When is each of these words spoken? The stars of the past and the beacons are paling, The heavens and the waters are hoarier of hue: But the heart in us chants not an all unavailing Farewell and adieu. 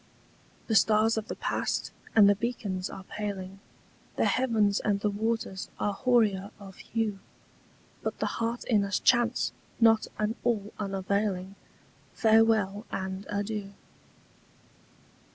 The 0.65 0.73
stars 0.73 1.15
of 1.15 1.27
the 1.27 1.35
past 1.35 1.91
and 2.15 2.27
the 2.27 2.33
beacons 2.33 2.89
are 2.89 3.03
paling, 3.03 3.59
The 4.15 4.25
heavens 4.25 4.79
and 4.79 4.99
the 4.99 5.11
waters 5.11 5.69
are 5.79 5.93
hoarier 5.93 6.49
of 6.59 6.77
hue: 6.77 7.19
But 8.01 8.17
the 8.17 8.25
heart 8.41 8.63
in 8.63 8.83
us 8.83 8.99
chants 8.99 9.51
not 9.79 10.07
an 10.17 10.33
all 10.43 10.73
unavailing 10.79 11.53
Farewell 12.13 12.83
and 12.91 13.27
adieu. 13.29 13.73